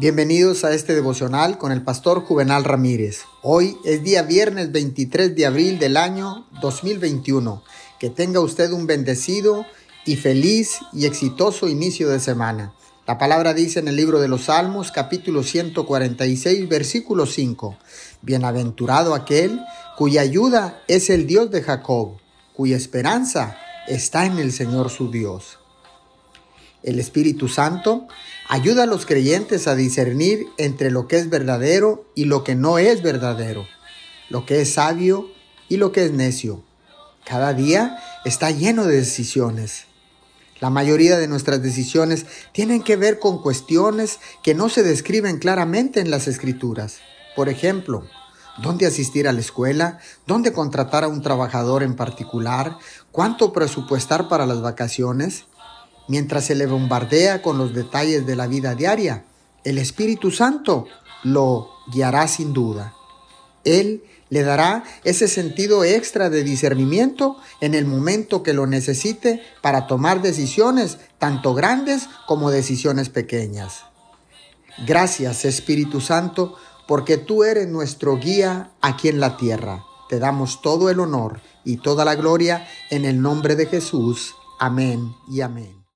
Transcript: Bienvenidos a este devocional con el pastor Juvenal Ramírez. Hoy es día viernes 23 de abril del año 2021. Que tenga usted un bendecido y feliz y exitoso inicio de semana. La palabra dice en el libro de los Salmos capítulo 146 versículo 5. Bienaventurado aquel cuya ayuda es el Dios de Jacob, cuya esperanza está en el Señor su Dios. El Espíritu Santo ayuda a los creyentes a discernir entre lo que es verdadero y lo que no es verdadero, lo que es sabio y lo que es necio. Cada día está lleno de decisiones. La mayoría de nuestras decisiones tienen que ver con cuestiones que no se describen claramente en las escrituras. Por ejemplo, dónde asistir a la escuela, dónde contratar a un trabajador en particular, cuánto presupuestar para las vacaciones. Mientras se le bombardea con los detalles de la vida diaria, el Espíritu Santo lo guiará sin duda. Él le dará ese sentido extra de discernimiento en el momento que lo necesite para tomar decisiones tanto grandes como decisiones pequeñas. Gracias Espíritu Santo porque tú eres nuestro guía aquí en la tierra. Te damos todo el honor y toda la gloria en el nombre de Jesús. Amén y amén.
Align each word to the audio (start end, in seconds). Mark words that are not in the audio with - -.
Bienvenidos 0.00 0.64
a 0.64 0.72
este 0.72 0.94
devocional 0.94 1.58
con 1.58 1.72
el 1.72 1.82
pastor 1.82 2.22
Juvenal 2.22 2.64
Ramírez. 2.64 3.24
Hoy 3.42 3.76
es 3.84 4.02
día 4.02 4.22
viernes 4.22 4.72
23 4.72 5.36
de 5.36 5.44
abril 5.44 5.78
del 5.78 5.98
año 5.98 6.46
2021. 6.62 7.62
Que 7.98 8.08
tenga 8.08 8.40
usted 8.40 8.72
un 8.72 8.86
bendecido 8.86 9.66
y 10.06 10.16
feliz 10.16 10.78
y 10.94 11.04
exitoso 11.04 11.68
inicio 11.68 12.08
de 12.08 12.18
semana. 12.18 12.72
La 13.06 13.18
palabra 13.18 13.52
dice 13.52 13.78
en 13.78 13.88
el 13.88 13.96
libro 13.96 14.20
de 14.20 14.28
los 14.28 14.44
Salmos 14.44 14.90
capítulo 14.90 15.42
146 15.42 16.66
versículo 16.66 17.26
5. 17.26 17.76
Bienaventurado 18.22 19.14
aquel 19.14 19.60
cuya 19.98 20.22
ayuda 20.22 20.82
es 20.88 21.10
el 21.10 21.26
Dios 21.26 21.50
de 21.50 21.60
Jacob, 21.60 22.16
cuya 22.56 22.78
esperanza 22.78 23.58
está 23.86 24.24
en 24.24 24.38
el 24.38 24.52
Señor 24.52 24.88
su 24.88 25.10
Dios. 25.10 25.58
El 26.82 26.98
Espíritu 26.98 27.48
Santo 27.48 28.08
ayuda 28.48 28.84
a 28.84 28.86
los 28.86 29.06
creyentes 29.06 29.68
a 29.68 29.74
discernir 29.74 30.46
entre 30.56 30.90
lo 30.90 31.08
que 31.08 31.16
es 31.16 31.28
verdadero 31.28 32.10
y 32.14 32.24
lo 32.24 32.42
que 32.42 32.54
no 32.54 32.78
es 32.78 33.02
verdadero, 33.02 33.66
lo 34.28 34.46
que 34.46 34.62
es 34.62 34.74
sabio 34.74 35.30
y 35.68 35.76
lo 35.76 35.92
que 35.92 36.04
es 36.04 36.12
necio. 36.12 36.64
Cada 37.24 37.52
día 37.52 37.98
está 38.24 38.50
lleno 38.50 38.86
de 38.86 38.96
decisiones. 38.96 39.84
La 40.60 40.68
mayoría 40.68 41.18
de 41.18 41.28
nuestras 41.28 41.62
decisiones 41.62 42.26
tienen 42.52 42.82
que 42.82 42.96
ver 42.96 43.18
con 43.18 43.40
cuestiones 43.40 44.18
que 44.42 44.54
no 44.54 44.68
se 44.68 44.82
describen 44.82 45.38
claramente 45.38 46.00
en 46.00 46.10
las 46.10 46.28
escrituras. 46.28 46.98
Por 47.34 47.48
ejemplo, 47.48 48.04
dónde 48.62 48.86
asistir 48.86 49.26
a 49.26 49.32
la 49.32 49.40
escuela, 49.40 49.98
dónde 50.26 50.52
contratar 50.52 51.04
a 51.04 51.08
un 51.08 51.22
trabajador 51.22 51.82
en 51.82 51.96
particular, 51.96 52.76
cuánto 53.10 53.52
presupuestar 53.52 54.28
para 54.28 54.46
las 54.46 54.60
vacaciones. 54.60 55.44
Mientras 56.10 56.46
se 56.46 56.56
le 56.56 56.66
bombardea 56.66 57.40
con 57.40 57.56
los 57.56 57.72
detalles 57.72 58.26
de 58.26 58.34
la 58.34 58.48
vida 58.48 58.74
diaria, 58.74 59.26
el 59.62 59.78
Espíritu 59.78 60.32
Santo 60.32 60.88
lo 61.22 61.70
guiará 61.86 62.26
sin 62.26 62.52
duda. 62.52 62.94
Él 63.62 64.02
le 64.28 64.42
dará 64.42 64.82
ese 65.04 65.28
sentido 65.28 65.84
extra 65.84 66.28
de 66.28 66.42
discernimiento 66.42 67.36
en 67.60 67.76
el 67.76 67.86
momento 67.86 68.42
que 68.42 68.54
lo 68.54 68.66
necesite 68.66 69.40
para 69.62 69.86
tomar 69.86 70.20
decisiones 70.20 70.98
tanto 71.18 71.54
grandes 71.54 72.08
como 72.26 72.50
decisiones 72.50 73.08
pequeñas. 73.08 73.84
Gracias 74.88 75.44
Espíritu 75.44 76.00
Santo 76.00 76.56
porque 76.88 77.18
tú 77.18 77.44
eres 77.44 77.68
nuestro 77.68 78.16
guía 78.16 78.72
aquí 78.80 79.06
en 79.06 79.20
la 79.20 79.36
tierra. 79.36 79.84
Te 80.08 80.18
damos 80.18 80.60
todo 80.60 80.90
el 80.90 80.98
honor 80.98 81.40
y 81.64 81.76
toda 81.76 82.04
la 82.04 82.16
gloria 82.16 82.66
en 82.90 83.04
el 83.04 83.22
nombre 83.22 83.54
de 83.54 83.66
Jesús. 83.66 84.34
Amén 84.58 85.14
y 85.28 85.42
amén. 85.42 85.79